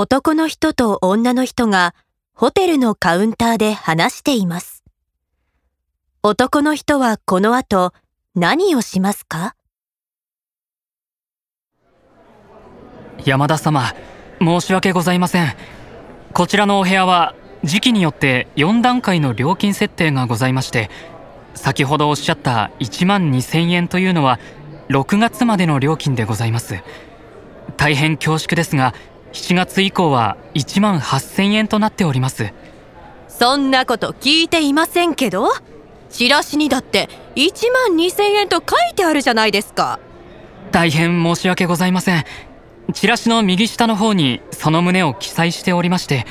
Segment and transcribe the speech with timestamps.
[0.00, 1.92] 男の人と女の人が
[2.32, 4.84] ホテルのカウンターで話しています。
[6.22, 7.92] 男の人はこの後
[8.36, 9.56] 何をしますか？
[13.24, 13.92] 山田様
[14.40, 15.52] 申し訳ございません。
[16.32, 17.34] こちらのお部屋は
[17.64, 20.90] 時期によって4段階の料金設定がございまして
[21.56, 24.38] 先ほどおっしゃった1万2000円というのは
[24.90, 26.76] 6月までの料金でございます。
[27.76, 28.94] 大変恐縮ですが
[29.32, 32.52] 7月以降は1万8000円となっております。
[33.28, 35.48] そんなこと聞いていませんけど
[36.10, 40.00] チラシにだって1万2000円と書いてあるじゃないですか。
[40.72, 42.24] 大変申し訳ございません。
[42.94, 46.24] チラシの右下の方にその旨を記載しておりまして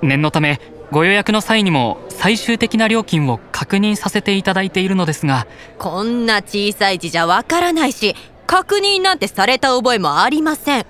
[0.00, 0.58] 念のため
[0.90, 5.46] ご予約の際にも最終的な料金を確認させていただいているのですが
[5.78, 8.14] こんな小さい字じゃわからないし
[8.46, 10.86] 確認なんてされた覚えもありません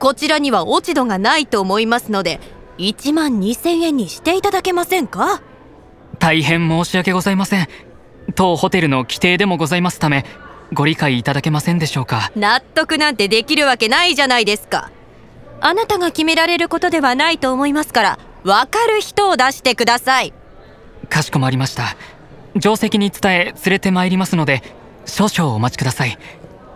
[0.00, 2.40] こちらには落ち度がないと思いますので
[2.78, 5.42] 1万2000円にしていただけませんか？
[6.18, 7.68] 大変申し訳ございません。
[8.34, 10.24] 当ホテルの規定でもございますため
[10.72, 12.32] ご理解いただけませんでしょうか？
[12.34, 14.90] 納得なんてできるわけないじゃないですか。
[15.60, 20.32] あなたが決められることではないと思いますから分かる人を出してください。
[21.10, 21.94] かしこまりました。
[22.58, 24.62] 定石に伝え連れてまいりますので
[25.04, 26.16] 少々お待ちください。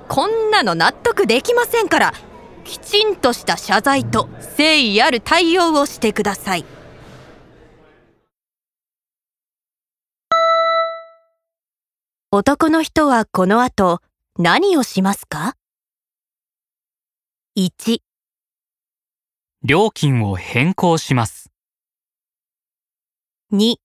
[0.09, 2.15] こんなの納得できませんから
[2.65, 6.65] きちんとした謝罪と誠意ある対応をしてください。
[12.33, 14.01] 男の人はこの後
[14.39, 15.55] 何をしますか
[17.57, 18.01] ?1、
[19.63, 21.53] 料金を変更します。
[23.53, 23.77] 2、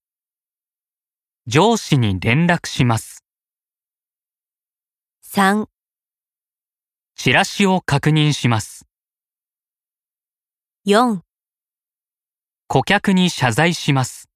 [1.46, 3.24] 上司に連絡します。
[5.24, 5.69] 3
[7.22, 8.86] チラシを確認します。
[10.86, 11.20] 4
[12.66, 14.29] 顧客に謝罪します